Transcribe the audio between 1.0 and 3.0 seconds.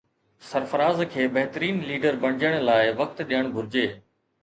کي بهترين ليڊر بڻجڻ لاءِ